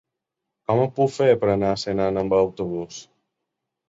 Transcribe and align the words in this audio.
Com 0.69 0.79
ho 0.83 0.85
puc 0.95 1.11
fer 1.17 1.27
per 1.43 1.49
anar 1.55 1.69
a 1.73 1.75
Senan 1.81 2.17
amb 2.23 2.33
autobús? 2.39 2.99